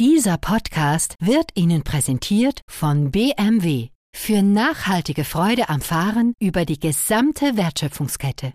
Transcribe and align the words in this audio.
Dieser 0.00 0.38
Podcast 0.38 1.16
wird 1.18 1.50
Ihnen 1.54 1.82
präsentiert 1.82 2.60
von 2.68 3.10
BMW 3.10 3.88
für 4.14 4.42
nachhaltige 4.42 5.24
Freude 5.24 5.68
am 5.70 5.80
Fahren 5.80 6.34
über 6.38 6.64
die 6.64 6.78
gesamte 6.78 7.56
Wertschöpfungskette. 7.56 8.52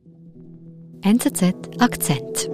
NZZ 1.01 1.53
Akzent. 1.79 2.49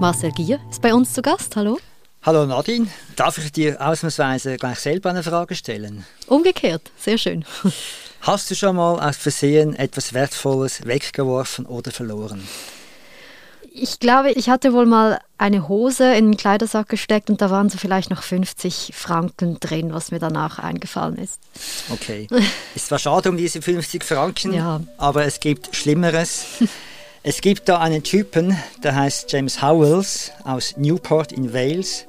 Marcel 0.00 0.32
Gier 0.32 0.60
ist 0.70 0.80
bei 0.80 0.94
uns 0.94 1.12
zu 1.12 1.20
Gast. 1.20 1.54
Hallo. 1.54 1.78
Hallo 2.22 2.46
Nadine, 2.46 2.86
darf 3.14 3.36
ich 3.36 3.52
dir 3.52 3.78
ausnahmsweise 3.78 4.56
gleich 4.56 4.78
selber 4.78 5.10
eine 5.10 5.22
Frage 5.22 5.54
stellen? 5.54 6.06
Umgekehrt, 6.28 6.90
sehr 6.96 7.18
schön. 7.18 7.44
Hast 8.26 8.50
du 8.50 8.54
schon 8.54 8.76
mal 8.76 9.06
aus 9.06 9.18
Versehen 9.18 9.76
etwas 9.76 10.14
Wertvolles 10.14 10.86
weggeworfen 10.86 11.66
oder 11.66 11.90
verloren? 11.90 12.42
Ich 13.70 13.98
glaube, 13.98 14.30
ich 14.30 14.48
hatte 14.48 14.72
wohl 14.72 14.86
mal 14.86 15.20
eine 15.36 15.68
Hose 15.68 16.14
in 16.14 16.30
den 16.30 16.36
Kleidersack 16.38 16.88
gesteckt 16.88 17.28
und 17.28 17.42
da 17.42 17.50
waren 17.50 17.68
so 17.68 17.76
vielleicht 17.76 18.08
noch 18.08 18.22
50 18.22 18.92
Franken 18.94 19.58
drin, 19.60 19.92
was 19.92 20.10
mir 20.10 20.20
danach 20.20 20.58
eingefallen 20.58 21.16
ist. 21.18 21.38
Okay. 21.90 22.26
Ist 22.74 22.86
zwar 22.86 22.98
schade 22.98 23.28
um 23.28 23.36
diese 23.36 23.60
50 23.60 24.02
Franken, 24.04 24.54
Ja. 24.54 24.80
aber 24.96 25.26
es 25.26 25.38
gibt 25.40 25.74
Schlimmeres. 25.76 26.44
Es 27.26 27.40
gibt 27.40 27.70
da 27.70 27.78
einen 27.78 28.02
Typen, 28.02 28.54
der 28.82 28.94
heißt 28.96 29.32
James 29.32 29.62
Howells 29.62 30.30
aus 30.44 30.76
Newport 30.76 31.32
in 31.32 31.54
Wales 31.54 32.04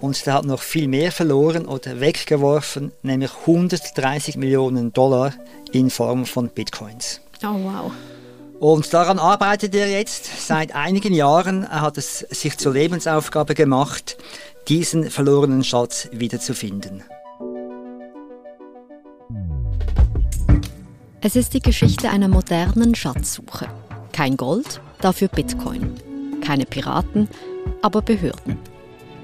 und 0.00 0.26
der 0.26 0.34
hat 0.34 0.44
noch 0.44 0.60
viel 0.60 0.88
mehr 0.88 1.12
verloren 1.12 1.66
oder 1.66 2.00
weggeworfen, 2.00 2.92
nämlich 3.02 3.30
130 3.40 4.36
Millionen 4.36 4.92
Dollar 4.92 5.32
in 5.72 5.90
Form 5.90 6.26
von 6.26 6.48
Bitcoins. 6.48 7.20
Oh 7.42 7.56
wow. 7.62 7.92
Und 8.58 8.92
daran 8.94 9.18
arbeitet 9.18 9.74
er 9.74 9.90
jetzt 9.90 10.46
seit 10.46 10.74
einigen 10.74 11.12
Jahren. 11.12 11.64
Er 11.64 11.82
hat 11.82 11.98
es 11.98 12.20
sich 12.20 12.56
zur 12.56 12.72
Lebensaufgabe 12.72 13.54
gemacht, 13.54 14.16
diesen 14.68 15.10
verlorenen 15.10 15.62
Schatz 15.62 16.08
wiederzufinden. 16.12 17.04
Es 21.20 21.36
ist 21.36 21.54
die 21.54 21.60
Geschichte 21.60 22.08
einer 22.08 22.28
modernen 22.28 22.94
Schatzsuche. 22.94 23.66
Kein 24.12 24.36
Gold, 24.36 24.80
dafür 25.00 25.28
Bitcoin. 25.28 25.94
Keine 26.40 26.64
Piraten, 26.64 27.28
aber 27.82 28.00
Behörden. 28.00 28.58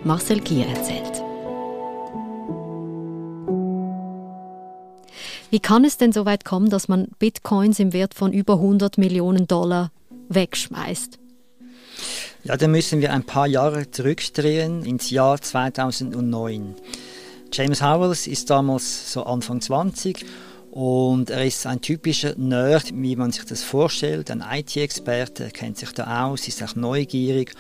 Marcel 0.05 0.41
Gier 0.41 0.67
erzählt. 0.67 1.23
Wie 5.51 5.61
kann 5.61 5.85
es 5.85 5.97
denn 5.97 6.13
so 6.13 6.25
weit 6.25 6.45
kommen, 6.45 6.71
dass 6.71 6.89
man 6.89 7.09
Bitcoins 7.21 7.79
im 7.79 7.93
Wert 7.93 8.15
von 8.15 8.33
über 8.33 8.55
100 8.55 8.99
Millionen 8.99 9.47
Dollar 9.47 9.93
wegschmeißt? 10.29 11.21
Ja, 12.43 12.57
da 12.57 12.67
müssen 12.67 13.01
wir 13.01 13.13
ein 13.13 13.23
paar 13.23 13.47
Jahre 13.47 13.93
zurückdrehen 13.93 14.85
ins 14.85 15.11
Jahr 15.11 15.41
2009. 15.41 16.75
James 17.53 17.81
Howells 17.81 18.27
ist 18.27 18.51
damals 18.51 19.13
so 19.13 19.23
Anfang 19.23 19.61
20 19.61 20.27
und 20.73 21.31
er 21.31 21.45
ist 21.47 21.65
ein 21.67 21.81
typischer 21.81 22.35
Nerd, 22.37 22.91
wie 22.93 23.15
man 23.15 23.31
sich 23.31 23.45
das 23.45 23.63
vorstellt, 23.63 24.33
ein 24.33 24.43
IT-Experte, 24.43 25.45
er 25.45 25.51
kennt 25.51 25.79
sich 25.79 25.93
da 25.93 26.25
aus, 26.25 26.49
ist 26.49 26.61
auch 26.63 26.75
neugierig 26.75 27.53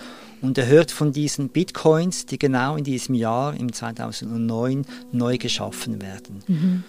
und 0.42 0.58
er 0.58 0.66
hört 0.66 0.90
von 0.90 1.12
diesen 1.12 1.48
Bitcoins, 1.48 2.26
die 2.26 2.38
genau 2.38 2.76
in 2.76 2.84
diesem 2.84 3.14
Jahr, 3.14 3.54
im 3.54 3.72
2009, 3.72 4.84
neu 5.12 5.38
geschaffen 5.38 6.02
werden. 6.02 6.84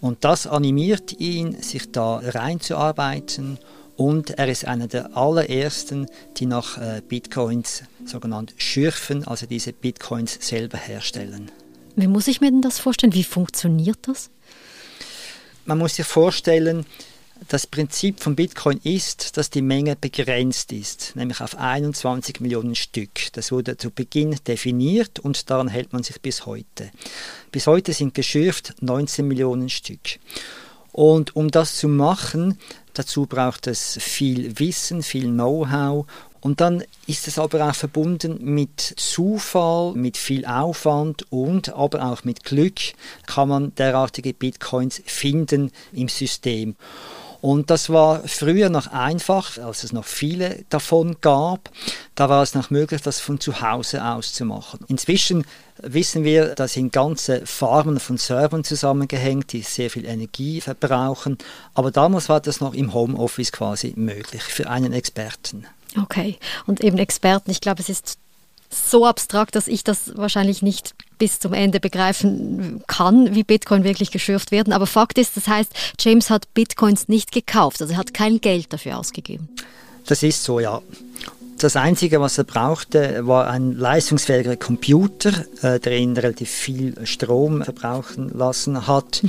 Und 0.00 0.24
das 0.24 0.46
animiert 0.46 1.18
ihn, 1.18 1.60
sich 1.60 1.90
da 1.90 2.18
reinzuarbeiten 2.22 3.58
und 3.96 4.30
er 4.38 4.46
ist 4.46 4.64
einer 4.64 4.86
der 4.86 5.16
allerersten, 5.16 6.06
die 6.36 6.46
nach 6.46 6.78
äh, 6.78 7.02
Bitcoins 7.06 7.82
sogenannt 8.04 8.54
schürfen, 8.56 9.26
also 9.26 9.46
diese 9.46 9.72
Bitcoins 9.72 10.38
selber 10.40 10.78
herstellen. 10.78 11.50
Wie 11.96 12.06
muss 12.06 12.28
ich 12.28 12.40
mir 12.40 12.48
denn 12.52 12.62
das 12.62 12.78
vorstellen? 12.78 13.12
Wie 13.12 13.24
funktioniert 13.24 13.98
das? 14.02 14.30
Man 15.64 15.78
muss 15.78 15.96
sich 15.96 16.06
vorstellen, 16.06 16.86
das 17.48 17.66
Prinzip 17.66 18.20
von 18.20 18.34
Bitcoin 18.34 18.80
ist, 18.82 19.36
dass 19.36 19.50
die 19.50 19.62
Menge 19.62 19.96
begrenzt 19.96 20.72
ist, 20.72 21.14
nämlich 21.14 21.40
auf 21.40 21.56
21 21.56 22.40
Millionen 22.40 22.74
Stück. 22.74 23.32
Das 23.32 23.52
wurde 23.52 23.76
zu 23.76 23.90
Beginn 23.90 24.36
definiert 24.46 25.18
und 25.18 25.48
daran 25.50 25.68
hält 25.68 25.92
man 25.92 26.02
sich 26.02 26.20
bis 26.20 26.46
heute. 26.46 26.90
Bis 27.52 27.66
heute 27.66 27.92
sind 27.92 28.14
geschürft 28.14 28.74
19 28.80 29.26
Millionen 29.26 29.68
Stück. 29.68 30.18
Und 30.92 31.36
um 31.36 31.50
das 31.50 31.76
zu 31.76 31.88
machen, 31.88 32.58
dazu 32.94 33.26
braucht 33.26 33.66
es 33.66 33.98
viel 34.00 34.58
Wissen, 34.58 35.02
viel 35.02 35.28
Know-how 35.28 36.06
und 36.40 36.60
dann 36.60 36.84
ist 37.06 37.26
es 37.26 37.38
aber 37.38 37.68
auch 37.68 37.74
verbunden 37.74 38.38
mit 38.40 38.80
Zufall, 38.80 39.92
mit 39.94 40.16
viel 40.16 40.44
Aufwand 40.44 41.30
und 41.30 41.70
aber 41.70 42.04
auch 42.04 42.24
mit 42.24 42.44
Glück 42.44 42.78
kann 43.26 43.48
man 43.48 43.74
derartige 43.74 44.32
Bitcoins 44.32 45.02
finden 45.04 45.72
im 45.92 46.08
System. 46.08 46.76
Und 47.40 47.70
das 47.70 47.90
war 47.90 48.26
früher 48.26 48.68
noch 48.68 48.88
einfach, 48.88 49.58
als 49.58 49.84
es 49.84 49.92
noch 49.92 50.04
viele 50.04 50.64
davon 50.70 51.16
gab. 51.20 51.70
Da 52.14 52.28
war 52.28 52.42
es 52.42 52.54
noch 52.54 52.70
möglich, 52.70 53.00
das 53.02 53.20
von 53.20 53.38
zu 53.38 53.60
Hause 53.60 54.04
aus 54.04 54.32
zu 54.32 54.44
machen. 54.44 54.80
Inzwischen 54.88 55.44
wissen 55.80 56.24
wir, 56.24 56.54
da 56.56 56.66
sind 56.66 56.92
ganze 56.92 57.46
Farmen 57.46 58.00
von 58.00 58.16
Servern 58.16 58.64
zusammengehängt, 58.64 59.52
die 59.52 59.62
sehr 59.62 59.90
viel 59.90 60.04
Energie 60.04 60.60
verbrauchen. 60.60 61.38
Aber 61.74 61.92
damals 61.92 62.28
war 62.28 62.40
das 62.40 62.60
noch 62.60 62.74
im 62.74 62.92
Homeoffice 62.92 63.52
quasi 63.52 63.92
möglich 63.96 64.42
für 64.42 64.68
einen 64.68 64.92
Experten. 64.92 65.66
Okay. 66.02 66.38
Und 66.66 66.82
eben 66.82 66.98
Experten, 66.98 67.50
ich 67.50 67.60
glaube, 67.60 67.80
es 67.80 67.88
ist 67.88 68.18
so 68.70 69.06
abstrakt, 69.06 69.54
dass 69.54 69.68
ich 69.68 69.84
das 69.84 70.16
wahrscheinlich 70.16 70.62
nicht 70.62 70.94
bis 71.18 71.40
zum 71.40 71.52
Ende 71.52 71.80
begreifen 71.80 72.82
kann, 72.86 73.34
wie 73.34 73.42
Bitcoin 73.42 73.84
wirklich 73.84 74.10
geschürft 74.10 74.50
werden. 74.50 74.72
Aber 74.72 74.86
Fakt 74.86 75.18
ist, 75.18 75.36
das 75.36 75.48
heißt, 75.48 75.72
James 75.98 76.30
hat 76.30 76.52
Bitcoins 76.54 77.08
nicht 77.08 77.32
gekauft, 77.32 77.80
also 77.80 77.94
er 77.94 77.98
hat 77.98 78.14
kein 78.14 78.40
Geld 78.40 78.72
dafür 78.72 78.98
ausgegeben. 78.98 79.48
Das 80.06 80.22
ist 80.22 80.44
so, 80.44 80.60
ja. 80.60 80.80
Das 81.58 81.74
Einzige, 81.74 82.20
was 82.20 82.38
er 82.38 82.44
brauchte, 82.44 83.26
war 83.26 83.50
ein 83.50 83.72
leistungsfähiger 83.72 84.56
Computer, 84.56 85.32
äh, 85.62 85.80
der 85.80 85.98
ihn 85.98 86.16
relativ 86.16 86.50
viel 86.50 86.94
Strom 87.04 87.64
verbrauchen 87.64 88.30
lassen 88.32 88.86
hat. 88.86 89.22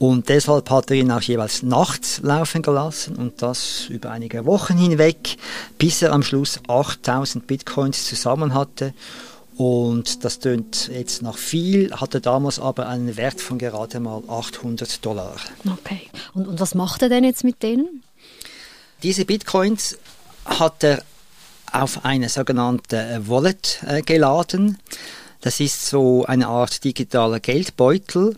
Und 0.00 0.30
deshalb 0.30 0.70
hat 0.70 0.90
er 0.90 0.96
ihn 0.96 1.12
auch 1.12 1.20
jeweils 1.20 1.62
nachts 1.62 2.20
laufen 2.22 2.62
gelassen 2.62 3.16
und 3.16 3.42
das 3.42 3.84
über 3.90 4.10
einige 4.10 4.46
Wochen 4.46 4.78
hinweg, 4.78 5.36
bis 5.76 6.00
er 6.00 6.14
am 6.14 6.22
Schluss 6.22 6.58
8000 6.68 7.46
Bitcoins 7.46 8.06
zusammen 8.06 8.54
hatte. 8.54 8.94
Und 9.58 10.24
das 10.24 10.38
tönt 10.38 10.88
jetzt 10.90 11.20
nach 11.20 11.36
viel, 11.36 11.92
hatte 11.92 12.22
damals 12.22 12.58
aber 12.58 12.88
einen 12.88 13.18
Wert 13.18 13.42
von 13.42 13.58
gerade 13.58 14.00
mal 14.00 14.22
800 14.26 15.04
Dollar. 15.04 15.36
Okay. 15.70 16.08
Und, 16.32 16.48
und 16.48 16.60
was 16.60 16.74
macht 16.74 17.02
er 17.02 17.10
denn 17.10 17.24
jetzt 17.24 17.44
mit 17.44 17.62
denen? 17.62 18.02
Diese 19.02 19.26
Bitcoins 19.26 19.98
hat 20.46 20.82
er 20.82 21.02
auf 21.72 22.06
eine 22.06 22.30
sogenannte 22.30 22.96
äh, 22.96 23.28
Wallet 23.28 23.80
äh, 23.86 24.00
geladen. 24.00 24.78
Das 25.42 25.60
ist 25.60 25.86
so 25.86 26.24
eine 26.24 26.48
Art 26.48 26.84
digitaler 26.84 27.38
Geldbeutel. 27.38 28.34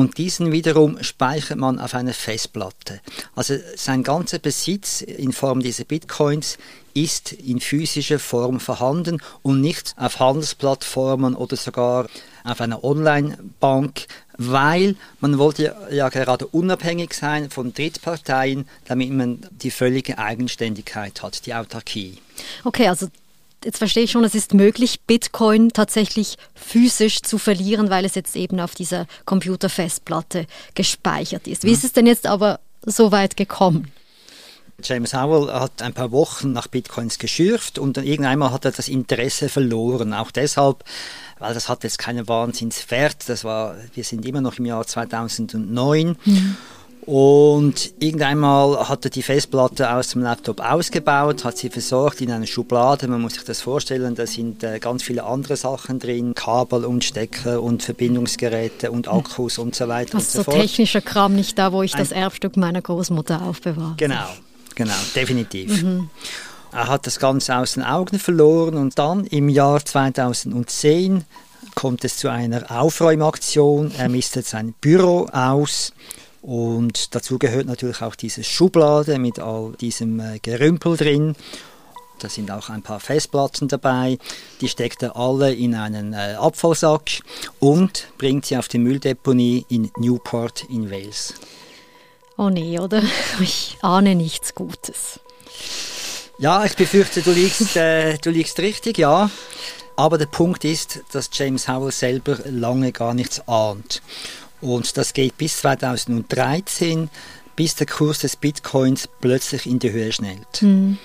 Und 0.00 0.16
diesen 0.16 0.50
wiederum 0.50 1.02
speichert 1.02 1.58
man 1.58 1.78
auf 1.78 1.94
einer 1.94 2.14
Festplatte. 2.14 3.02
Also 3.34 3.56
sein 3.76 4.02
ganzer 4.02 4.38
Besitz 4.38 5.02
in 5.02 5.30
Form 5.34 5.60
dieser 5.60 5.84
Bitcoins 5.84 6.56
ist 6.94 7.32
in 7.32 7.60
physischer 7.60 8.18
Form 8.18 8.60
vorhanden 8.60 9.20
und 9.42 9.60
nicht 9.60 9.92
auf 9.98 10.18
Handelsplattformen 10.18 11.34
oder 11.34 11.54
sogar 11.56 12.06
auf 12.44 12.62
einer 12.62 12.82
Online-Bank, 12.82 14.06
weil 14.38 14.96
man 15.20 15.36
wollte 15.36 15.76
ja- 15.90 16.08
gerade 16.08 16.46
unabhängig 16.46 17.12
sein 17.12 17.50
von 17.50 17.74
Drittparteien, 17.74 18.66
damit 18.86 19.10
man 19.10 19.46
die 19.50 19.70
völlige 19.70 20.16
Eigenständigkeit 20.16 21.22
hat, 21.22 21.44
die 21.44 21.52
Autarkie. 21.52 22.16
Okay, 22.64 22.88
also 22.88 23.08
jetzt 23.64 23.78
verstehe 23.78 24.04
ich 24.04 24.10
schon, 24.10 24.24
es 24.24 24.34
ist 24.34 24.54
möglich, 24.54 25.00
Bitcoin 25.06 25.70
tatsächlich 25.70 26.36
physisch 26.54 27.22
zu 27.22 27.38
verlieren, 27.38 27.90
weil 27.90 28.04
es 28.04 28.14
jetzt 28.14 28.36
eben 28.36 28.60
auf 28.60 28.74
dieser 28.74 29.06
Computerfestplatte 29.26 30.46
gespeichert 30.74 31.46
ist. 31.46 31.64
Wie 31.64 31.72
ist 31.72 31.84
es 31.84 31.92
denn 31.92 32.06
jetzt 32.06 32.26
aber 32.26 32.60
so 32.84 33.12
weit 33.12 33.36
gekommen? 33.36 33.92
James 34.82 35.12
Howell 35.12 35.52
hat 35.52 35.82
ein 35.82 35.92
paar 35.92 36.10
Wochen 36.10 36.52
nach 36.52 36.66
Bitcoins 36.66 37.18
geschürft 37.18 37.78
und 37.78 37.96
dann 37.96 38.04
irgendeinmal 38.04 38.50
hat 38.52 38.64
er 38.64 38.72
das 38.72 38.88
Interesse 38.88 39.48
verloren. 39.48 40.14
Auch 40.14 40.30
deshalb, 40.30 40.84
weil 41.38 41.54
das 41.54 41.68
hat 41.68 41.84
jetzt 41.84 41.98
keinen 41.98 42.28
Wahnsinnswert. 42.28 43.28
Das 43.28 43.44
war, 43.44 43.76
wir 43.94 44.04
sind 44.04 44.24
immer 44.24 44.40
noch 44.40 44.58
im 44.58 44.66
Jahr 44.66 44.86
2009. 44.86 46.16
Und 47.10 47.92
irgendeinmal 47.98 48.88
hat 48.88 49.04
er 49.04 49.10
die 49.10 49.22
Festplatte 49.24 49.92
aus 49.92 50.10
dem 50.10 50.22
Laptop 50.22 50.60
ausgebaut, 50.60 51.42
hat 51.44 51.58
sie 51.58 51.68
versorgt 51.68 52.20
in 52.20 52.30
eine 52.30 52.46
Schublade. 52.46 53.08
Man 53.08 53.20
muss 53.20 53.34
sich 53.34 53.42
das 53.42 53.60
vorstellen, 53.60 54.14
da 54.14 54.28
sind 54.28 54.62
äh, 54.62 54.78
ganz 54.78 55.02
viele 55.02 55.24
andere 55.24 55.56
Sachen 55.56 55.98
drin, 55.98 56.36
Kabel 56.36 56.84
und 56.84 57.02
Stecker 57.02 57.62
und 57.62 57.82
Verbindungsgeräte 57.82 58.92
und 58.92 59.08
Akkus 59.08 59.58
und 59.58 59.74
so 59.74 59.88
weiter 59.88 60.14
und 60.14 60.20
Also 60.20 60.30
so 60.30 60.38
so 60.38 60.44
fort. 60.44 60.58
technischer 60.60 61.00
Kram 61.00 61.34
nicht 61.34 61.58
da, 61.58 61.72
wo 61.72 61.82
ich 61.82 61.90
das 61.90 62.12
Ein- 62.12 62.18
Erbstück 62.22 62.56
meiner 62.56 62.80
Großmutter 62.80 63.42
aufbewahre. 63.42 63.94
Genau, 63.96 64.28
genau, 64.76 64.94
definitiv. 65.16 65.82
Mhm. 65.82 66.10
Er 66.70 66.86
hat 66.86 67.08
das 67.08 67.18
Ganze 67.18 67.56
aus 67.56 67.72
den 67.72 67.82
Augen 67.82 68.20
verloren 68.20 68.76
und 68.76 68.96
dann 69.00 69.24
im 69.24 69.48
Jahr 69.48 69.84
2010 69.84 71.24
kommt 71.74 72.04
es 72.04 72.18
zu 72.18 72.28
einer 72.28 72.70
Aufräumaktion. 72.70 73.90
Er 73.98 74.08
mistet 74.08 74.46
sein 74.46 74.74
Büro 74.80 75.26
aus 75.32 75.92
und 76.42 77.14
dazu 77.14 77.38
gehört 77.38 77.66
natürlich 77.66 78.02
auch 78.02 78.14
diese 78.14 78.44
Schublade 78.44 79.18
mit 79.18 79.38
all 79.38 79.72
diesem 79.80 80.20
äh, 80.20 80.38
Gerümpel 80.40 80.96
drin. 80.96 81.36
Da 82.18 82.28
sind 82.28 82.50
auch 82.50 82.68
ein 82.68 82.82
paar 82.82 83.00
Festplatten 83.00 83.68
dabei. 83.68 84.18
Die 84.60 84.68
steckt 84.68 85.02
er 85.02 85.16
alle 85.16 85.54
in 85.54 85.74
einen 85.74 86.12
äh, 86.12 86.36
Abfallsack 86.38 87.20
und 87.58 88.08
bringt 88.18 88.46
sie 88.46 88.56
auf 88.56 88.68
die 88.68 88.78
Mülldeponie 88.78 89.64
in 89.68 89.90
Newport 89.96 90.64
in 90.68 90.90
Wales. 90.90 91.34
Oh 92.36 92.50
nee, 92.50 92.78
oder? 92.78 93.02
Ich 93.40 93.78
ahne 93.82 94.14
nichts 94.14 94.54
Gutes. 94.54 95.20
Ja, 96.38 96.64
ich 96.64 96.74
befürchte, 96.74 97.20
du 97.20 97.32
liegst, 97.32 97.76
äh, 97.76 98.16
du 98.16 98.30
liegst 98.30 98.58
richtig, 98.60 98.96
ja. 98.96 99.30
Aber 99.96 100.16
der 100.16 100.26
Punkt 100.26 100.64
ist, 100.64 101.00
dass 101.12 101.28
James 101.32 101.68
Howell 101.68 101.92
selber 101.92 102.38
lange 102.46 102.92
gar 102.92 103.12
nichts 103.12 103.46
ahnt. 103.46 104.00
Und 104.60 104.96
das 104.96 105.12
geht 105.12 105.36
bis 105.38 105.58
2013, 105.58 107.08
bis 107.56 107.74
der 107.74 107.86
Kurs 107.86 108.20
des 108.20 108.36
Bitcoins 108.36 109.08
plötzlich 109.20 109.66
in 109.66 109.78
die 109.78 109.92
Höhe 109.92 110.12
schnellt. 110.12 110.62
Mhm. 110.62 110.98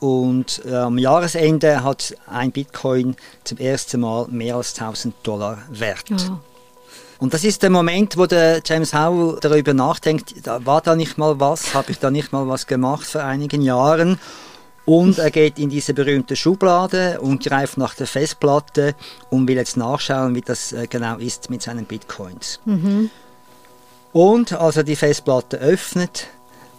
Und 0.00 0.62
äh, 0.66 0.74
am 0.74 0.98
Jahresende 0.98 1.84
hat 1.84 2.16
ein 2.26 2.50
Bitcoin 2.50 3.14
zum 3.44 3.58
ersten 3.58 4.00
Mal 4.00 4.26
mehr 4.28 4.56
als 4.56 4.74
1000 4.74 5.14
Dollar 5.22 5.58
wert. 5.70 6.10
Ja. 6.10 6.40
Und 7.20 7.34
das 7.34 7.44
ist 7.44 7.62
der 7.62 7.70
Moment, 7.70 8.16
wo 8.16 8.26
der 8.26 8.60
James 8.64 8.92
Howell 8.92 9.38
darüber 9.40 9.74
nachdenkt, 9.74 10.34
war 10.44 10.80
da 10.80 10.96
nicht 10.96 11.18
mal 11.18 11.38
was, 11.38 11.72
habe 11.72 11.92
ich 11.92 12.00
da 12.00 12.10
nicht 12.10 12.32
mal 12.32 12.48
was 12.48 12.66
gemacht 12.66 13.06
vor 13.06 13.22
einigen 13.22 13.62
Jahren. 13.62 14.18
Und 14.84 15.18
er 15.18 15.30
geht 15.30 15.58
in 15.58 15.70
diese 15.70 15.94
berühmte 15.94 16.34
Schublade 16.34 17.20
und 17.20 17.44
greift 17.44 17.78
nach 17.78 17.94
der 17.94 18.06
Festplatte 18.06 18.94
und 19.30 19.46
will 19.46 19.56
jetzt 19.56 19.76
nachschauen, 19.76 20.34
wie 20.34 20.40
das 20.40 20.72
äh, 20.72 20.86
genau 20.88 21.18
ist 21.18 21.50
mit 21.50 21.62
seinen 21.62 21.84
Bitcoins. 21.84 22.58
Mhm. 22.64 23.10
Und 24.12 24.52
als 24.52 24.76
er 24.76 24.84
die 24.84 24.96
Festplatte 24.96 25.58
öffnet, 25.58 26.26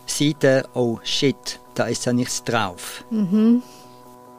sieht 0.05 0.43
er, 0.43 0.67
oh 0.73 0.99
shit, 1.03 1.59
da 1.75 1.85
ist 1.85 2.05
ja 2.05 2.13
nichts 2.13 2.43
drauf. 2.43 3.05
Mhm. 3.09 3.63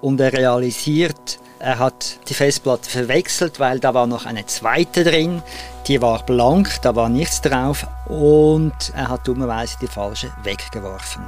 Und 0.01 0.21
er 0.21 0.33
realisiert, 0.33 1.39
er 1.59 1.79
hat 1.79 2.19
die 2.29 2.35
Festplatte 2.35 2.91
verwechselt, 2.91 3.59
weil 3.59 3.81
da 3.81 3.95
war 3.95 4.07
noch 4.07 4.27
eine 4.27 4.45
zweite 4.45 5.03
drin, 5.03 5.43
die 5.87 6.03
war 6.03 6.25
blank, 6.27 6.83
da 6.83 6.95
war 6.95 7.09
nichts 7.09 7.41
drauf 7.41 7.87
und 8.07 8.93
er 8.95 9.09
hat 9.09 9.27
dummerweise 9.27 9.77
die 9.81 9.87
falsche 9.87 10.31
weggeworfen. 10.43 11.25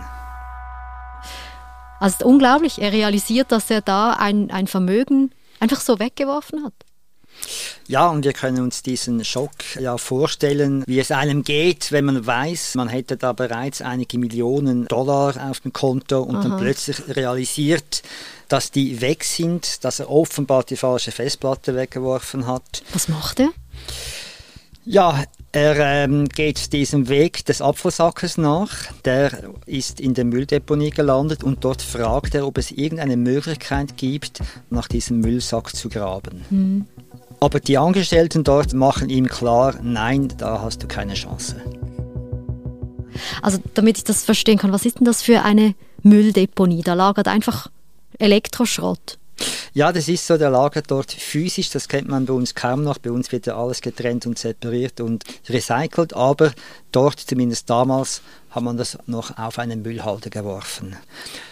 Also 2.07 2.25
unglaublich, 2.25 2.81
er 2.81 2.93
realisiert, 2.93 3.51
dass 3.51 3.69
er 3.69 3.81
da 3.81 4.13
ein, 4.13 4.51
ein 4.53 4.69
Vermögen 4.69 5.33
einfach 5.59 5.81
so 5.81 5.99
weggeworfen 5.99 6.65
hat. 6.65 6.75
Ja, 7.89 8.09
und 8.09 8.25
wir 8.25 8.33
können 8.33 8.63
uns 8.63 8.83
diesen 8.83 9.25
Schock 9.25 9.51
ja 9.79 9.99
vorstellen, 9.99 10.85
wie 10.87 11.01
es 11.01 11.11
einem 11.11 11.43
geht, 11.43 11.91
wenn 11.91 12.05
man 12.05 12.25
weiß, 12.25 12.77
man 12.77 12.89
hätte 12.89 13.17
da 13.17 13.33
bereits 13.33 13.83
einige 13.83 14.19
Millionen 14.19 14.87
Dollar 14.87 15.51
auf 15.51 15.61
dem 15.61 15.73
Konto 15.73 16.23
und 16.23 16.37
Aha. 16.37 16.49
dann 16.49 16.59
plötzlich 16.59 17.09
realisiert, 17.09 18.03
dass 18.49 18.71
die 18.71 19.01
weg 19.01 19.25
sind, 19.25 19.85
dass 19.85 19.99
er 19.99 20.09
offenbar 20.09 20.63
die 20.63 20.77
falsche 20.77 21.11
Festplatte 21.11 21.75
weggeworfen 21.75 22.47
hat. 22.47 22.83
Was 22.93 23.09
macht 23.09 23.41
er? 23.41 23.51
Ja, 24.85 25.25
er 25.57 26.05
ähm, 26.05 26.29
geht 26.29 26.75
diesem 26.75 27.09
Weg 27.09 27.47
des 27.47 27.63
Apfelsackes 27.63 28.37
nach. 28.37 28.93
Der 29.07 29.31
ist 29.65 30.01
in 30.01 30.13
der 30.13 30.27
Mülldeponie 30.27 30.91
gelandet 30.91 31.43
und 31.43 31.65
dort 31.65 31.81
fragt 31.81 32.35
er, 32.35 32.47
ob 32.47 32.59
es 32.59 32.71
irgendeine 32.71 33.17
Möglichkeit 33.17 33.97
gibt, 33.97 34.43
nach 34.69 34.87
diesem 34.87 35.21
Müllsack 35.21 35.75
zu 35.75 35.89
graben. 35.89 36.45
Mhm. 36.51 36.87
Aber 37.41 37.59
die 37.59 37.79
Angestellten 37.79 38.45
dort 38.45 38.75
machen 38.75 39.09
ihm 39.09 39.29
klar, 39.29 39.77
nein, 39.83 40.29
da 40.37 40.61
hast 40.61 40.83
du 40.83 40.89
keine 40.89 41.15
Chance. 41.15 41.57
Also 43.41 43.59
damit 43.73 43.97
ich 43.97 44.05
das 44.05 44.25
verstehen 44.25 44.59
kann, 44.59 44.73
was 44.73 44.85
ist 44.85 44.99
denn 44.99 45.07
das 45.07 45.23
für 45.23 45.41
eine 45.41 45.75
Mülldeponie? 46.03 46.83
Da 46.83 46.93
lagert 46.93 47.29
einfach 47.29 47.71
Elektroschrott. 48.19 49.17
Ja, 49.77 49.93
das 49.93 50.09
ist 50.09 50.27
so, 50.27 50.39
der 50.39 50.49
Lager 50.49 50.81
dort 50.81 51.13
physisch, 51.13 51.69
das 51.69 51.87
kennt 51.87 52.09
man 52.09 52.25
bei 52.25 52.33
uns 52.33 52.55
kaum 52.55 52.83
noch. 52.83 52.97
Bei 52.97 53.11
uns 53.11 53.31
wird 53.31 53.45
ja 53.45 53.59
alles 53.59 53.83
getrennt 53.83 54.25
und 54.25 54.39
separiert 54.39 55.03
und 55.03 55.23
recycelt, 55.51 56.15
aber 56.15 56.53
dort, 56.97 57.21
zumindest 57.21 57.69
damals, 57.69 58.23
hat 58.51 58.63
man 58.63 58.79
das 58.79 58.97
noch 59.07 59.37
auf 59.37 59.59
einen 59.59 59.83
Müllhalter 59.83 60.31
geworfen. 60.31 60.97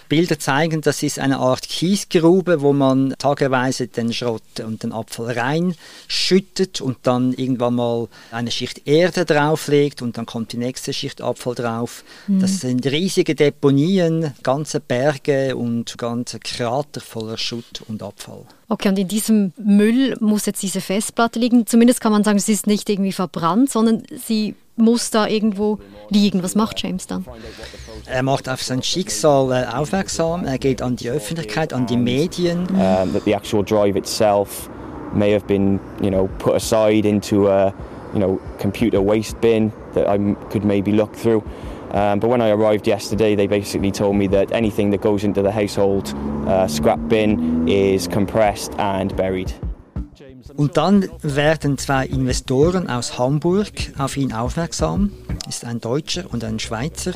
Bilder 0.08 0.38
zeigen, 0.38 0.80
das 0.80 1.02
ist 1.02 1.18
eine 1.18 1.38
Art 1.38 1.68
Kiesgrube, 1.68 2.62
wo 2.62 2.72
man 2.72 3.14
tageweise 3.18 3.88
den 3.88 4.12
Schrott 4.12 4.60
und 4.64 4.82
den 4.82 4.92
Abfall 4.92 5.38
reinschüttet 5.38 6.80
und 6.80 6.98
dann 7.02 7.34
irgendwann 7.34 7.74
mal 7.74 8.08
eine 8.30 8.50
Schicht 8.50 8.86
Erde 8.86 9.24
drauflegt 9.24 10.02
und 10.02 10.16
dann 10.16 10.24
kommt 10.24 10.52
die 10.52 10.56
nächste 10.56 10.92
Schicht 10.92 11.20
Abfall 11.20 11.54
drauf. 11.54 12.04
Mhm. 12.26 12.40
Das 12.40 12.60
sind 12.60 12.86
riesige 12.86 13.34
Deponien, 13.34 14.32
ganze 14.42 14.80
Berge 14.80 15.56
und 15.56 15.98
ganze 15.98 16.38
Krater 16.38 17.00
voller 17.00 17.36
Schutt 17.36 17.82
und 17.88 18.02
Abfall. 18.02 18.44
Okay, 18.68 18.88
und 18.88 18.98
in 18.98 19.08
diesem 19.08 19.52
Müll 19.58 20.16
muss 20.20 20.46
jetzt 20.46 20.62
diese 20.62 20.80
Festplatte 20.80 21.38
liegen. 21.38 21.66
Zumindest 21.66 22.00
kann 22.00 22.12
man 22.12 22.24
sagen, 22.24 22.38
sie 22.38 22.52
ist 22.52 22.66
nicht 22.66 22.88
irgendwie 22.88 23.12
verbrannt, 23.12 23.70
sondern 23.70 24.04
sie 24.26 24.54
muss 24.76 25.10
da 25.10 25.26
irgendwo 25.26 25.78
liegen. 26.10 26.42
Was 26.42 26.54
macht 26.54 26.82
James 26.82 27.06
dann? 27.06 27.24
Er 28.06 28.22
macht 28.22 28.48
auf 28.48 28.62
sein 28.62 28.82
Schicksal 28.82 29.52
äh, 29.52 29.76
aufmerksam. 29.76 30.44
Er 30.44 30.58
geht 30.58 30.82
an 30.82 30.96
die 30.96 31.08
Öffentlichkeit, 31.08 31.72
an 31.72 31.86
die 31.86 31.96
Medien. 31.96 32.66
Um, 32.70 33.12
that 33.12 33.24
the 33.24 33.34
actual 33.34 33.64
drive 33.64 33.96
itself 33.96 34.68
may 35.14 35.32
have 35.32 35.46
been, 35.46 35.80
you 36.02 36.10
know, 36.10 36.28
put 36.38 36.54
aside 36.54 37.06
into 37.06 37.48
a, 37.48 37.72
you 38.12 38.20
know, 38.20 38.38
computer 38.58 39.00
waste 39.00 39.40
bin 39.40 39.72
that 39.94 40.08
I 40.08 40.18
could 40.50 40.64
maybe 40.64 40.92
look 40.92 41.14
through. 41.14 41.42
Um, 41.92 42.18
but 42.18 42.28
when 42.28 42.42
I 42.42 42.50
arrived 42.50 42.88
yesterday, 42.88 43.36
they 43.36 43.46
basically 43.46 43.92
told 43.92 44.16
me 44.16 44.26
that 44.28 44.50
anything 44.50 44.90
that 44.90 45.00
goes 45.00 45.22
into 45.22 45.42
the 45.42 45.52
household 45.52 46.12
uh, 46.48 46.66
scrap 46.66 46.98
bin 47.08 47.68
is 47.68 48.08
compressed 48.08 48.72
and 48.78 49.14
buried. 49.16 49.52
Und 50.56 50.76
dann 50.76 51.08
werden 51.22 51.78
zwei 51.78 52.06
Investoren 52.06 52.88
aus 52.88 53.18
Hamburg 53.18 53.72
auf 53.98 54.16
ihn 54.16 54.32
aufmerksam, 54.32 55.10
ist 55.48 55.64
ein 55.64 55.80
Deutscher 55.80 56.24
und 56.30 56.44
ein 56.44 56.58
Schweizer, 56.58 57.12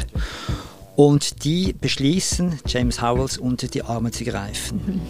und 0.96 1.44
die 1.44 1.72
beschließen, 1.72 2.58
James 2.66 3.00
Howells 3.00 3.38
unter 3.38 3.68
die 3.68 3.82
Arme 3.82 4.10
zu 4.10 4.24
greifen. 4.24 5.00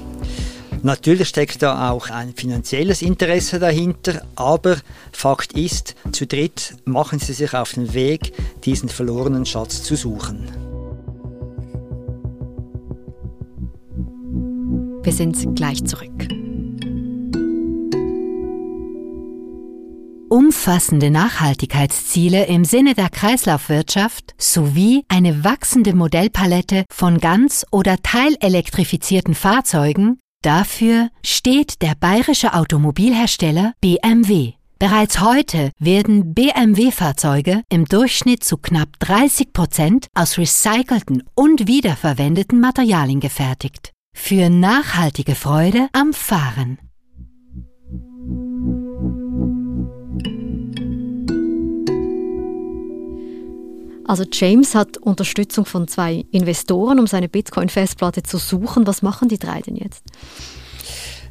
Natürlich 0.82 1.28
steckt 1.28 1.62
da 1.62 1.90
auch 1.90 2.10
ein 2.10 2.34
finanzielles 2.34 3.00
Interesse 3.00 3.58
dahinter, 3.58 4.22
aber 4.36 4.76
Fakt 5.10 5.54
ist, 5.54 5.94
zu 6.12 6.26
dritt 6.26 6.76
machen 6.84 7.18
sie 7.18 7.32
sich 7.32 7.54
auf 7.54 7.72
den 7.72 7.94
Weg, 7.94 8.32
diesen 8.64 8.90
verlorenen 8.90 9.46
Schatz 9.46 9.82
zu 9.82 9.96
suchen. 9.96 10.48
Wir 15.02 15.12
sind 15.12 15.56
gleich 15.56 15.82
zurück. 15.84 16.37
Umfassende 20.28 21.10
Nachhaltigkeitsziele 21.10 22.46
im 22.46 22.64
Sinne 22.64 22.94
der 22.94 23.10
Kreislaufwirtschaft 23.10 24.34
sowie 24.38 25.04
eine 25.08 25.44
wachsende 25.44 25.94
Modellpalette 25.94 26.84
von 26.90 27.18
ganz- 27.18 27.66
oder 27.70 27.96
teilelektrifizierten 28.02 29.34
Fahrzeugen, 29.34 30.18
dafür 30.42 31.08
steht 31.24 31.82
der 31.82 31.94
bayerische 31.94 32.54
Automobilhersteller 32.54 33.72
BMW. 33.80 34.52
Bereits 34.78 35.20
heute 35.20 35.72
werden 35.80 36.34
BMW-Fahrzeuge 36.34 37.62
im 37.68 37.86
Durchschnitt 37.86 38.44
zu 38.44 38.58
knapp 38.58 38.90
30 39.00 39.52
Prozent 39.52 40.06
aus 40.14 40.38
recycelten 40.38 41.24
und 41.34 41.66
wiederverwendeten 41.66 42.60
Materialien 42.60 43.18
gefertigt. 43.18 43.90
Für 44.14 44.50
nachhaltige 44.50 45.34
Freude 45.34 45.88
am 45.92 46.12
Fahren. 46.12 46.78
Also 54.08 54.24
James 54.32 54.74
hat 54.74 54.96
Unterstützung 54.96 55.66
von 55.66 55.86
zwei 55.86 56.24
Investoren, 56.32 56.98
um 56.98 57.06
seine 57.06 57.28
Bitcoin-Festplatte 57.28 58.22
zu 58.22 58.38
suchen. 58.38 58.86
Was 58.86 59.02
machen 59.02 59.28
die 59.28 59.38
drei 59.38 59.60
denn 59.60 59.76
jetzt? 59.76 60.02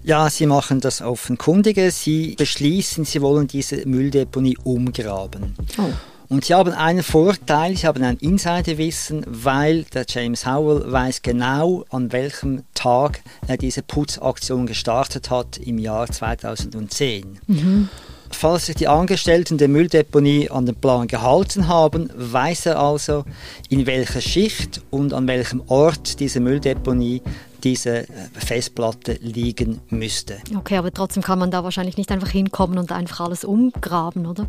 Ja, 0.04 0.30
sie 0.30 0.46
machen 0.46 0.80
das 0.80 1.02
offenkundige. 1.02 1.90
Sie 1.90 2.36
beschließen, 2.36 3.04
sie 3.04 3.22
wollen 3.24 3.48
diese 3.48 3.88
Mülldeponie 3.88 4.58
umgraben. 4.64 5.56
Oh. 5.80 5.92
Und 6.30 6.46
sie 6.46 6.54
haben 6.54 6.72
einen 6.72 7.02
Vorteil, 7.02 7.76
sie 7.76 7.88
haben 7.88 8.04
ein 8.04 8.18
Insiderwissen, 8.18 9.24
weil 9.26 9.84
der 9.86 10.06
James 10.08 10.46
Howell 10.46 10.92
weiß 10.92 11.24
genau, 11.24 11.84
an 11.90 12.12
welchem 12.12 12.62
Tag 12.76 13.22
er 13.48 13.58
diese 13.58 13.82
Putzaktion 13.82 14.68
gestartet 14.68 15.32
hat 15.32 15.58
im 15.58 15.80
Jahr 15.80 16.06
2010. 16.12 17.40
Mhm. 17.48 17.90
Falls 18.32 18.68
sich 18.68 18.76
die 18.76 18.88
Angestellten 18.88 19.58
der 19.58 19.68
Mülldeponie 19.68 20.50
an 20.50 20.66
den 20.66 20.76
Plan 20.76 21.08
gehalten 21.08 21.68
haben, 21.68 22.10
weiß 22.16 22.68
er 22.68 22.80
also, 22.80 23.24
in 23.70 23.86
welcher 23.86 24.22
Schicht 24.22 24.82
und 24.90 25.14
an 25.14 25.28
welchem 25.28 25.62
Ort 25.68 26.20
diese 26.20 26.40
Mülldeponie 26.40 27.22
diese 27.64 28.02
äh, 28.02 28.08
Festplatte 28.34 29.14
liegen 29.22 29.82
müsste. 29.90 30.38
Okay, 30.56 30.78
aber 30.78 30.92
trotzdem 30.92 31.24
kann 31.24 31.40
man 31.40 31.52
da 31.52 31.64
wahrscheinlich 31.64 31.98
nicht 31.98 32.12
einfach 32.12 32.30
hinkommen 32.30 32.78
und 32.78 32.92
einfach 32.92 33.22
alles 33.22 33.44
umgraben, 33.44 34.26
oder? 34.26 34.48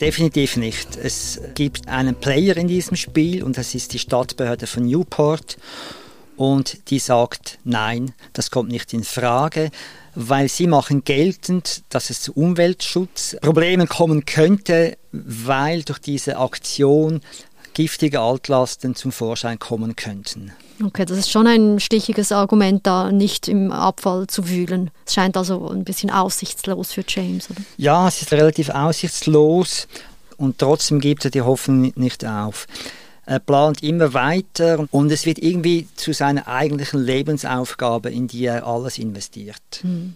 Definitiv 0.00 0.56
nicht. 0.56 0.96
Es 0.96 1.40
gibt 1.54 1.88
einen 1.88 2.14
Player 2.14 2.56
in 2.56 2.68
diesem 2.68 2.96
Spiel 2.96 3.42
und 3.42 3.56
das 3.56 3.74
ist 3.74 3.94
die 3.94 3.98
Stadtbehörde 3.98 4.66
von 4.66 4.84
Newport 4.84 5.56
und 6.36 6.90
die 6.90 6.98
sagt, 6.98 7.58
nein, 7.64 8.12
das 8.32 8.50
kommt 8.50 8.70
nicht 8.70 8.92
in 8.92 9.04
Frage, 9.04 9.70
weil 10.14 10.48
sie 10.48 10.66
machen 10.66 11.04
geltend, 11.04 11.82
dass 11.90 12.10
es 12.10 12.22
zu 12.22 12.32
Umweltschutzproblemen 12.32 13.88
kommen 13.88 14.24
könnte, 14.24 14.96
weil 15.12 15.82
durch 15.82 15.98
diese 15.98 16.38
Aktion 16.38 17.20
giftige 17.74 18.20
Altlasten 18.20 18.94
zum 18.94 19.12
Vorschein 19.12 19.58
kommen 19.58 19.96
könnten. 19.96 20.52
Okay, 20.82 21.04
das 21.04 21.18
ist 21.18 21.30
schon 21.30 21.46
ein 21.46 21.80
stichiges 21.80 22.32
Argument, 22.32 22.86
da 22.86 23.12
nicht 23.12 23.48
im 23.48 23.72
Abfall 23.72 24.26
zu 24.26 24.48
wühlen. 24.48 24.90
Es 25.06 25.14
scheint 25.14 25.36
also 25.36 25.68
ein 25.70 25.84
bisschen 25.84 26.10
aussichtslos 26.10 26.92
für 26.92 27.04
James, 27.06 27.50
oder? 27.50 27.60
Ja, 27.76 28.08
es 28.08 28.22
ist 28.22 28.32
relativ 28.32 28.70
aussichtslos 28.70 29.88
und 30.38 30.58
trotzdem 30.58 31.00
gibt 31.00 31.24
er 31.24 31.30
die 31.30 31.42
Hoffnung 31.42 31.92
nicht 31.96 32.24
auf. 32.24 32.66
Er 33.26 33.40
plant 33.40 33.82
immer 33.82 34.14
weiter 34.14 34.86
und 34.92 35.10
es 35.10 35.26
wird 35.26 35.38
irgendwie 35.38 35.88
zu 35.96 36.12
seiner 36.12 36.46
eigentlichen 36.46 37.02
Lebensaufgabe, 37.02 38.10
in 38.10 38.28
die 38.28 38.44
er 38.44 38.66
alles 38.66 38.98
investiert. 38.98 39.60
Hm. 39.80 40.14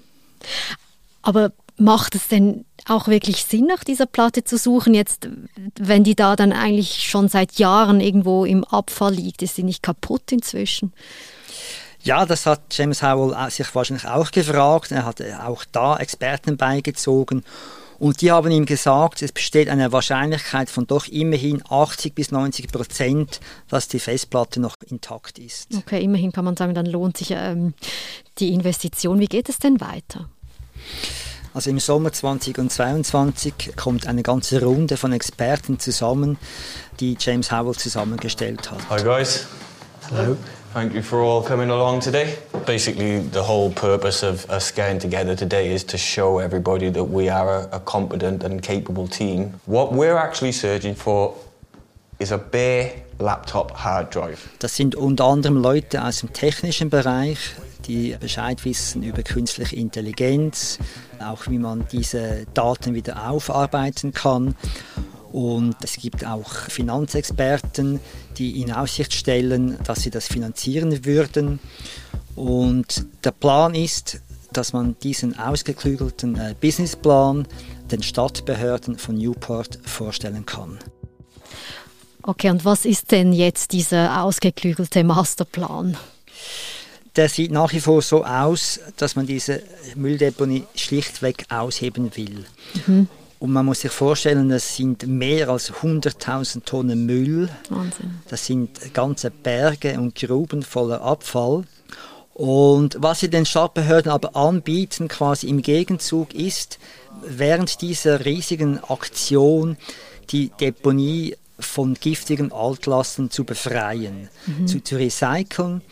Aber 1.22 1.52
macht 1.76 2.14
es 2.14 2.28
denn 2.28 2.64
auch 2.86 3.08
wirklich 3.08 3.44
Sinn, 3.44 3.66
nach 3.66 3.84
dieser 3.84 4.06
Platte 4.06 4.44
zu 4.44 4.56
suchen, 4.56 4.94
jetzt, 4.94 5.28
wenn 5.78 6.04
die 6.04 6.14
da 6.14 6.36
dann 6.36 6.52
eigentlich 6.52 7.08
schon 7.08 7.28
seit 7.28 7.54
Jahren 7.58 8.00
irgendwo 8.00 8.44
im 8.44 8.64
Abfall 8.64 9.14
liegt? 9.14 9.42
Ist 9.42 9.56
sie 9.56 9.64
nicht 9.64 9.82
kaputt 9.82 10.30
inzwischen? 10.30 10.92
Ja, 12.02 12.24
das 12.24 12.46
hat 12.46 12.60
James 12.70 13.02
Howell 13.02 13.50
sich 13.50 13.74
wahrscheinlich 13.74 14.06
auch 14.06 14.30
gefragt. 14.30 14.92
Er 14.92 15.04
hat 15.04 15.20
auch 15.44 15.64
da 15.70 15.96
Experten 15.96 16.56
beigezogen. 16.56 17.44
Und 18.00 18.22
die 18.22 18.32
haben 18.32 18.50
ihm 18.50 18.64
gesagt, 18.64 19.20
es 19.20 19.30
besteht 19.30 19.68
eine 19.68 19.92
Wahrscheinlichkeit 19.92 20.70
von 20.70 20.86
doch 20.86 21.06
immerhin 21.06 21.62
80 21.68 22.14
bis 22.14 22.32
90 22.32 22.72
Prozent, 22.72 23.40
dass 23.68 23.88
die 23.88 24.00
Festplatte 24.00 24.58
noch 24.58 24.74
intakt 24.88 25.38
ist. 25.38 25.68
Okay, 25.76 26.02
immerhin 26.02 26.32
kann 26.32 26.46
man 26.46 26.56
sagen, 26.56 26.72
dann 26.72 26.86
lohnt 26.86 27.18
sich 27.18 27.32
ähm, 27.32 27.74
die 28.38 28.54
Investition. 28.54 29.20
Wie 29.20 29.26
geht 29.26 29.50
es 29.50 29.58
denn 29.58 29.82
weiter? 29.82 30.30
Also 31.52 31.68
im 31.68 31.78
Sommer 31.78 32.10
2022 32.10 33.76
kommt 33.76 34.06
eine 34.06 34.22
ganze 34.22 34.62
Runde 34.62 34.96
von 34.96 35.12
Experten 35.12 35.78
zusammen, 35.78 36.38
die 37.00 37.18
James 37.20 37.52
Howell 37.52 37.74
zusammengestellt 37.74 38.70
hat. 38.70 38.78
Hi 38.88 39.02
guys. 39.02 39.46
Hello. 40.08 40.38
Thank 40.72 40.94
you 40.94 41.02
for 41.02 41.18
all 41.20 41.44
coming 41.44 41.70
along 41.70 42.00
today. 42.00 42.34
Basically, 42.66 43.20
the 43.20 43.42
whole 43.42 43.70
purpose 43.70 44.22
of 44.22 44.48
us 44.50 44.70
getting 44.70 44.98
together 44.98 45.34
today 45.34 45.72
is 45.72 45.84
to 45.86 45.98
show 45.98 46.38
everybody 46.38 46.90
that 46.90 47.04
we 47.04 47.28
are 47.28 47.48
a, 47.48 47.68
a 47.72 47.80
competent 47.80 48.44
and 48.44 48.62
capable 48.62 49.08
team. 49.08 49.54
What 49.66 49.92
we're 49.92 50.16
actually 50.16 50.52
searching 50.52 50.94
for 50.94 51.34
is 52.18 52.32
a 52.32 52.38
bare 52.38 52.92
laptop 53.18 53.72
hard 53.72 54.14
drive. 54.14 54.48
Das 54.58 54.76
sind 54.76 54.94
unter 54.94 55.24
anderem 55.24 55.56
Leute 55.56 56.04
aus 56.04 56.20
dem 56.20 56.32
technischen 56.32 56.90
Bereich, 56.90 57.38
die 57.86 58.16
Bescheid 58.20 58.64
wissen 58.64 59.02
über 59.02 59.22
künstliche 59.22 59.76
Intelligenz, 59.76 60.78
auch 61.18 61.48
wie 61.48 61.58
man 61.58 61.86
diese 61.90 62.46
Daten 62.54 62.94
wieder 62.94 63.28
aufarbeiten 63.30 64.12
kann. 64.12 64.54
Und 65.32 65.76
es 65.82 65.96
gibt 65.96 66.26
auch 66.26 66.52
Finanzexperten, 66.52 68.00
die 68.36 68.60
in 68.62 68.72
Aussicht 68.72 69.14
stellen, 69.14 69.78
dass 69.84 70.02
sie 70.02 70.10
das 70.10 70.26
finanzieren 70.26 71.04
würden. 71.04 71.60
Und 72.36 73.06
der 73.24 73.32
Plan 73.32 73.74
ist, 73.74 74.20
dass 74.52 74.72
man 74.72 74.96
diesen 75.02 75.38
ausgeklügelten 75.38 76.36
äh, 76.36 76.54
Businessplan 76.60 77.46
den 77.90 78.02
Stadtbehörden 78.02 78.98
von 78.98 79.16
Newport 79.16 79.78
vorstellen 79.84 80.46
kann. 80.46 80.78
Okay, 82.22 82.50
und 82.50 82.64
was 82.64 82.84
ist 82.84 83.12
denn 83.12 83.32
jetzt 83.32 83.72
dieser 83.72 84.22
ausgeklügelte 84.22 85.04
Masterplan? 85.04 85.96
der 87.16 87.28
sieht 87.28 87.50
nach 87.50 87.72
wie 87.72 87.80
vor 87.80 88.02
so 88.02 88.24
aus, 88.24 88.80
dass 88.96 89.16
man 89.16 89.26
diese 89.26 89.62
Mülldeponie 89.96 90.64
schlichtweg 90.74 91.44
ausheben 91.48 92.14
will. 92.16 92.44
Mhm. 92.86 93.08
Und 93.38 93.52
man 93.52 93.64
muss 93.64 93.80
sich 93.80 93.90
vorstellen, 93.90 94.50
das 94.50 94.76
sind 94.76 95.06
mehr 95.06 95.48
als 95.48 95.72
100.000 95.72 96.64
Tonnen 96.64 97.06
Müll. 97.06 97.48
Wahnsinn. 97.70 98.20
Das 98.28 98.44
sind 98.44 98.92
ganze 98.92 99.30
Berge 99.30 99.98
und 99.98 100.14
Gruben 100.14 100.62
voller 100.62 101.00
Abfall. 101.00 101.64
Und 102.34 102.96
was 103.00 103.20
sie 103.20 103.28
den 103.28 103.44
Stadtbehörden 103.44 104.10
aber 104.10 104.36
anbieten, 104.36 105.08
quasi 105.08 105.48
im 105.48 105.62
Gegenzug, 105.62 106.32
ist, 106.34 106.78
während 107.22 107.80
dieser 107.82 108.24
riesigen 108.24 108.78
Aktion 108.84 109.76
die 110.30 110.50
Deponie 110.60 111.36
von 111.58 111.94
giftigen 111.94 112.52
Altlasten 112.52 113.30
zu 113.30 113.44
befreien, 113.44 114.28
mhm. 114.46 114.66
zu, 114.66 114.82
zu 114.82 114.96
recyceln 114.96 115.82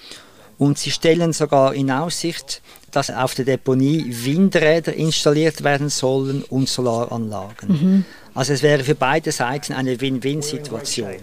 und 0.59 0.79
sie 0.79 0.91
stellen 0.91 1.33
sogar 1.33 1.75
in 1.75 1.91
Aussicht, 1.91 2.63
dass 2.91 3.11
auf 3.11 3.35
der 3.35 3.45
Deponie 3.45 4.07
Windräder 4.09 4.93
installiert 4.93 5.63
werden 5.63 5.89
sollen 5.89 6.43
und 6.43 6.69
Solaranlagen. 6.69 7.69
Mhm. 7.69 8.05
Also 8.39 8.53
es 8.53 8.63
wäre 8.63 8.85
für 8.85 8.95
beide 8.95 9.33
Seiten 9.33 9.73
eine 9.73 10.01
Win-Win-Situation. 10.01 11.17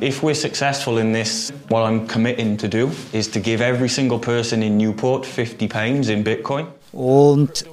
If 0.00 0.22
we're 0.22 0.34
successful 0.34 0.96
in 0.96 1.12
this, 1.12 1.52
what 1.68 1.84
I'm 1.84 2.06
committing 2.06 2.56
to 2.56 2.66
do 2.66 2.90
is 3.12 3.30
to 3.32 3.40
give 3.40 3.62
every 3.62 3.90
single 3.90 4.18
person 4.18 4.62
in 4.62 4.78
Newport 4.78 5.26
50 5.26 5.68
pounds 5.68 6.08
in 6.08 6.24
Bitcoin. 6.24 6.68
Und 6.92 7.66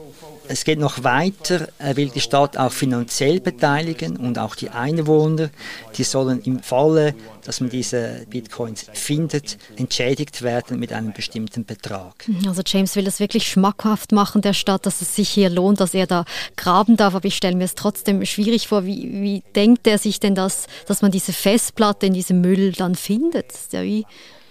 es 0.50 0.63
geht 0.63 0.79
noch 0.79 1.03
weiter. 1.03 1.68
Er 1.77 1.96
will 1.96 2.10
die 2.10 2.20
Stadt 2.20 2.58
auch 2.58 2.72
finanziell 2.72 3.39
beteiligen 3.39 4.18
und 4.18 4.39
auch 4.39 4.56
die 4.56 4.72
Einwohner. 4.72 5.51
Die 5.96 6.03
sollen 6.03 6.41
im 6.41 6.60
Falle, 6.60 7.13
dass 7.46 7.62
man 7.62 7.70
diese 7.70 8.25
Bitcoins 8.27 8.88
findet, 8.94 9.60
entschädigt 9.75 10.41
werden 10.41 10.79
mit 10.79 10.91
einem 10.91 11.13
bestimmten 11.13 11.65
Betrag. 11.65 12.27
Also 12.48 12.63
James 12.65 12.96
will 12.96 13.06
es 13.06 13.20
wirklich 13.20 13.48
schmackhaft 13.48 14.12
machen 14.12 14.41
der 14.41 14.53
Stadt, 14.53 14.88
dass 14.88 15.01
es 15.01 15.15
sich 15.15 15.29
hier 15.29 15.51
lohnt, 15.51 15.82
dass 15.82 15.94
er 15.94 16.08
da 16.08 16.25
graben 16.58 16.98
darf. 16.98 17.13
Aber 17.13 17.25
ich 17.25 17.38
stelle 17.38 17.56
mir 17.56 17.65
es 17.65 17.75
trotzdem 17.75 18.25
schwierig 18.25 18.68
vor. 18.68 18.86
Wie, 18.86 19.22
wie 19.22 19.44
denkt 19.56 19.86
er 19.86 20.00
sich 20.00 20.20
denn 20.20 20.34
das, 20.34 20.65
dass 20.88 21.03
man 21.03 21.12
diese 21.12 21.32
Festplatte 21.32 22.08
in 22.08 22.13
diesem 22.13 22.41
Müll 22.41 22.72
dann 22.72 22.96
findet? 22.96 23.51
Das 23.51 23.62
ist 23.62 23.74
ja 23.74 23.84
wie 23.84 24.03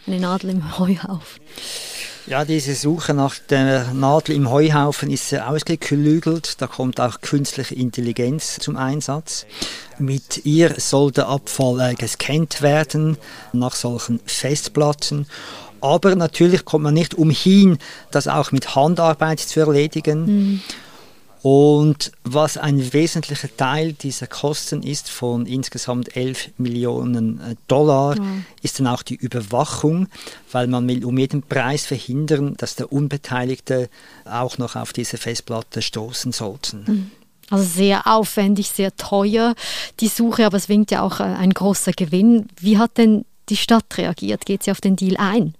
eine 0.07 0.21
Nadel 0.21 0.51
im 0.51 0.79
Heuhaufen. 0.79 1.43
Ja, 2.29 2.45
diese 2.45 2.75
Suche 2.75 3.15
nach 3.15 3.37
der 3.39 3.95
Nadel 3.95 4.35
im 4.37 4.51
Heuhaufen 4.51 5.11
ist 5.11 5.31
sehr 5.31 5.49
ausgeklügelt. 5.49 6.61
Da 6.61 6.67
kommt 6.67 7.01
auch 7.01 7.23
künstliche 7.23 7.75
Intelligenz 7.75 8.59
zum 8.61 8.77
Einsatz. 8.77 9.47
Mit 9.99 10.45
ihr 10.45 10.75
soll 10.77 11.11
der 11.11 11.29
Abfall 11.29 11.81
äh, 11.81 11.95
gescannt 11.95 12.61
werden 12.61 13.17
nach 13.55 13.75
solchen 13.75 14.21
Festplatten. 14.27 15.27
Aber 15.81 16.17
natürlich 16.17 16.67
kommt 16.67 16.85
man 16.85 16.93
nicht 16.93 17.15
umhin, 17.15 17.79
das 18.11 18.29
auch 18.29 18.53
mit 18.53 18.75
Handarbeit 18.75 19.41
zu 19.41 19.61
erledigen. 19.61 20.27
Mhm. 20.27 20.63
Und 21.43 22.13
was 22.25 22.57
ein 22.57 22.93
wesentlicher 22.93 23.49
Teil 23.57 23.93
dieser 23.93 24.27
Kosten 24.27 24.83
ist, 24.83 25.09
von 25.09 25.47
insgesamt 25.47 26.17
11 26.17 26.51
Millionen 26.59 27.41
äh, 27.41 27.55
Dollar, 27.69 28.17
ja. 28.17 28.25
ist 28.63 28.81
dann 28.81 28.89
auch 28.89 29.03
die 29.03 29.15
Überwachung, 29.15 30.09
weil 30.51 30.67
man 30.67 30.89
will 30.89 31.05
um 31.05 31.17
jeden 31.17 31.43
Preis 31.43 31.87
verhindern, 31.87 32.55
dass 32.57 32.75
der 32.75 32.93
Unbeteiligte 32.93 33.89
auch 34.25 34.59
noch 34.59 34.75
auf 34.77 34.93
diese 34.93 35.17
Festplatte 35.17 35.81
stoßen 35.83 36.33
sollten. 36.33 36.85
Mhm. 36.87 37.11
Also 37.51 37.65
sehr 37.65 38.07
aufwendig, 38.07 38.69
sehr 38.69 38.95
teuer 38.97 39.55
die 40.01 40.09
Suche, 40.09 40.45
aber 40.45 40.57
es 40.57 40.69
winkt 40.69 40.91
ja 40.91 41.03
auch 41.03 41.21
äh, 41.21 41.25
ein 41.25 41.55
großer 41.55 41.93
Gewinn. 41.93 42.49
Wie 42.61 42.79
hat 42.79 42.99
denn 42.99 43.25
die 43.49 43.57
Stadt 43.57 43.87
reagiert? 43.97 44.45
Geht 44.45 44.65
sie 44.65 44.71
auf 44.71 44.81
den 44.81 44.97
Deal 44.97 45.17
ein? 45.17 45.55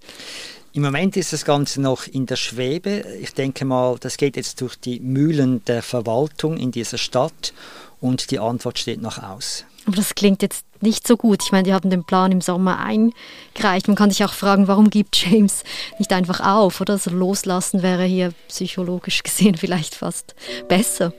Im 0.79 0.85
Moment 0.85 1.17
ist 1.17 1.33
das 1.33 1.43
Ganze 1.43 1.81
noch 1.81 2.07
in 2.07 2.25
der 2.25 2.37
Schwebe. 2.37 3.03
Ich 3.21 3.33
denke 3.33 3.65
mal, 3.65 3.97
das 3.99 4.15
geht 4.15 4.37
jetzt 4.37 4.61
durch 4.61 4.77
die 4.77 5.01
Mühlen 5.01 5.61
der 5.65 5.83
Verwaltung 5.83 6.55
in 6.55 6.71
dieser 6.71 6.97
Stadt 6.97 7.51
und 7.99 8.31
die 8.31 8.39
Antwort 8.39 8.79
steht 8.79 9.01
noch 9.01 9.21
aus. 9.21 9.65
Aber 9.85 9.97
das 9.97 10.15
klingt 10.15 10.41
jetzt 10.41 10.63
nicht 10.79 11.05
so 11.05 11.17
gut. 11.17 11.43
Ich 11.43 11.51
meine, 11.51 11.63
die 11.63 11.73
haben 11.73 11.89
den 11.89 12.05
Plan 12.05 12.31
im 12.31 12.39
Sommer 12.39 12.79
eingereicht. 12.79 13.89
Man 13.89 13.97
kann 13.97 14.09
sich 14.09 14.23
auch 14.23 14.31
fragen, 14.31 14.69
warum 14.69 14.89
gibt 14.89 15.17
James 15.17 15.65
nicht 15.97 16.13
einfach 16.13 16.39
auf? 16.39 16.79
Oder 16.79 16.97
so 16.97 17.09
loslassen 17.09 17.83
wäre 17.83 18.05
hier 18.05 18.31
psychologisch 18.47 19.21
gesehen 19.21 19.55
vielleicht 19.57 19.95
fast 19.95 20.33
besser. 20.69 21.11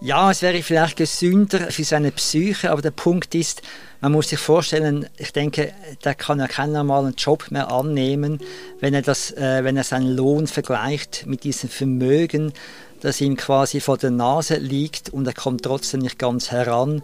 Ja, 0.00 0.32
es 0.32 0.42
wäre 0.42 0.64
vielleicht 0.64 0.96
gesünder 0.96 1.70
für 1.70 1.84
seine 1.84 2.10
Psyche, 2.10 2.72
aber 2.72 2.82
der 2.82 2.90
Punkt 2.90 3.36
ist, 3.36 3.62
man 4.00 4.12
muss 4.12 4.28
sich 4.28 4.38
vorstellen, 4.38 5.08
ich 5.16 5.32
denke, 5.32 5.72
der 6.04 6.14
kann 6.14 6.38
ja 6.38 6.46
keinen 6.46 6.72
normalen 6.72 7.14
Job 7.16 7.50
mehr 7.50 7.70
annehmen, 7.70 8.40
wenn 8.80 8.94
er, 8.94 9.02
das, 9.02 9.32
äh, 9.32 9.64
wenn 9.64 9.76
er 9.76 9.84
seinen 9.84 10.14
Lohn 10.14 10.46
vergleicht 10.46 11.24
mit 11.26 11.44
diesem 11.44 11.68
Vermögen, 11.68 12.52
das 13.00 13.20
ihm 13.20 13.36
quasi 13.36 13.80
vor 13.80 13.98
der 13.98 14.10
Nase 14.10 14.56
liegt 14.56 15.10
und 15.10 15.26
er 15.26 15.34
kommt 15.34 15.62
trotzdem 15.62 16.00
nicht 16.00 16.18
ganz 16.18 16.50
heran. 16.50 17.02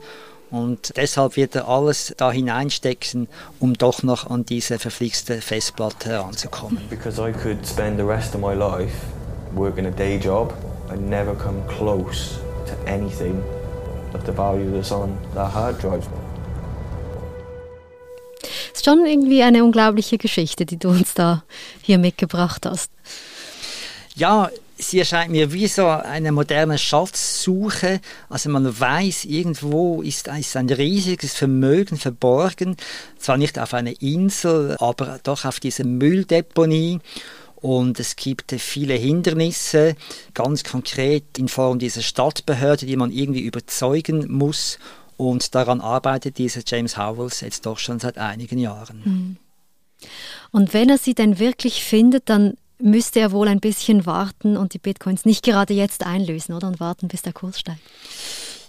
Und 0.51 0.97
deshalb 0.97 1.37
wird 1.37 1.57
er 1.57 1.69
alles 1.69 2.15
da 2.17 2.31
hineinstecken, 2.31 3.29
um 3.59 3.75
doch 3.75 4.05
noch 4.05 4.31
an 4.31 4.45
diese 4.45 4.79
verflixte 4.79 5.41
Festplatte 5.41 6.11
heranzukommen. 6.11 6.81
Because 6.91 7.21
I 7.21 7.33
could 7.33 7.67
spend 7.67 7.99
the 7.99 8.05
rest 8.05 8.37
of 8.37 8.41
my 8.41 8.55
life 8.55 8.95
working 9.57 9.87
a 9.87 9.91
day 9.91 10.17
job 10.17 10.53
and 10.91 11.11
never 11.11 11.35
come 11.35 11.61
close 11.67 12.39
to 12.67 12.75
anything 12.89 13.43
of 14.13 14.25
the 14.27 14.33
value 14.33 14.71
that's 14.71 14.93
on 14.93 15.17
that 15.35 15.53
hard 15.53 15.81
drive. 15.83 16.07
Ist 18.85 18.91
schon 18.91 19.07
irgendwie 19.07 19.43
eine 19.43 19.65
unglaubliche 19.65 20.19
Geschichte, 20.19 20.67
die 20.67 20.77
du 20.77 20.91
uns 20.91 21.15
da 21.15 21.43
hier 21.81 21.97
mitgebracht 21.97 22.67
hast. 22.67 22.91
Ja, 24.15 24.51
sie 24.77 24.99
erscheint 24.99 25.31
mir 25.31 25.55
wie 25.55 25.69
so 25.69 25.87
eine 25.87 26.33
moderne 26.33 26.77
Schatzsuche. 26.77 28.03
Also 28.29 28.51
man 28.51 28.79
weiß, 28.79 29.25
irgendwo 29.25 30.03
ist, 30.03 30.29
ist 30.29 30.55
ein 30.59 30.69
riesiges 30.69 31.33
Vermögen 31.33 31.97
verborgen. 31.97 32.77
Zwar 33.17 33.39
nicht 33.39 33.59
auf 33.59 33.73
einer 33.73 34.03
Insel, 34.03 34.77
aber 34.79 35.19
doch 35.23 35.47
auf 35.47 35.61
dieser 35.61 35.85
Mülldeponie. 35.85 37.01
Und 37.57 37.99
es 37.99 38.17
gibt 38.17 38.53
viele 38.53 38.93
Hindernisse, 38.93 39.97
ganz 40.35 40.63
konkret 40.63 41.39
in 41.39 41.49
Form 41.49 41.79
dieser 41.79 42.03
Stadtbehörde, 42.03 42.85
die 42.85 42.97
man 42.97 43.11
irgendwie 43.11 43.41
überzeugen 43.41 44.31
muss. 44.31 44.79
Und 45.17 45.55
daran 45.55 45.81
arbeitet 45.81 46.39
dieser 46.39 46.63
James 46.67 46.97
Howells 46.97 47.41
jetzt 47.41 47.67
doch 47.67 47.79
schon 47.79 48.01
seit 48.01 48.19
einigen 48.19 48.59
Jahren. 48.59 49.05
Hm. 49.05 49.37
Und 50.51 50.75
wenn 50.75 50.91
er 50.91 50.99
sie 50.99 51.15
denn 51.15 51.39
wirklich 51.39 51.83
findet, 51.83 52.29
dann 52.29 52.55
müsste 52.79 53.21
er 53.21 53.33
wohl 53.33 53.49
ein 53.49 53.61
bisschen 53.61 54.07
warten 54.07 54.57
und 54.57 54.75
die 54.75 54.79
Bitcoins 54.79 55.25
nicht 55.25 55.45
gerade 55.45 55.75
jetzt 55.75 56.05
einlösen, 56.05 56.55
oder? 56.55 56.69
Und 56.69 56.81
warten, 56.81 57.09
bis 57.09 57.23
der 57.23 57.33
Kurs 57.33 57.61
steigt. 57.61 57.81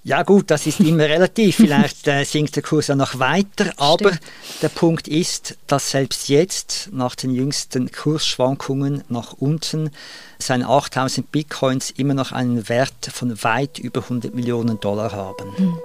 Ja 0.04 0.22
gut, 0.22 0.52
das 0.52 0.68
ist 0.68 0.80
immer 0.82 1.04
relativ. 1.10 1.56
Vielleicht 1.56 2.08
äh, 2.08 2.24
sinkt 2.24 2.56
der 2.56 2.62
Kurs 2.62 2.88
ja 2.88 2.96
noch 2.96 3.18
weiter. 3.18 3.74
Aber 3.78 4.10
Stimmt. 4.10 4.22
der 4.62 4.70
Punkt 4.70 5.08
ist, 5.08 5.58
dass 5.66 5.90
selbst 5.90 6.30
jetzt 6.30 6.90
nach 6.92 7.16
den 7.16 7.32
jüngsten 7.32 7.92
Kursschwankungen 7.92 9.04
nach 9.10 9.34
unten 9.34 9.90
seine 10.38 10.68
8000 10.70 11.32
Bitcoins 11.32 11.90
immer 11.90 12.14
noch 12.14 12.32
einen 12.32 12.70
Wert 12.70 13.10
von 13.12 13.44
weit 13.44 13.80
über 13.80 14.04
100 14.04 14.36
Millionen 14.36 14.80
Dollar 14.80 15.12
haben. 15.12 15.58
Hm. 15.58 15.78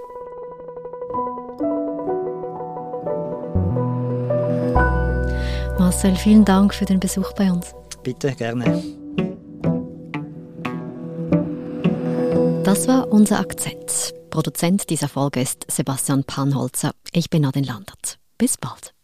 Marcel, 5.90 6.14
vielen 6.14 6.44
Dank 6.44 6.72
für 6.72 6.84
den 6.84 7.00
Besuch 7.00 7.32
bei 7.32 7.50
uns. 7.50 7.74
Bitte, 8.04 8.30
gerne. 8.36 8.80
Das 12.62 12.86
war 12.86 13.10
unser 13.10 13.40
Akzent. 13.40 14.14
Produzent 14.30 14.88
dieser 14.88 15.08
Folge 15.08 15.40
ist 15.40 15.66
Sebastian 15.68 16.22
Panholzer. 16.22 16.92
Ich 17.10 17.28
bin 17.28 17.42
Nadine 17.42 17.66
Landert. 17.66 18.20
Bis 18.38 18.56
bald. 18.56 18.94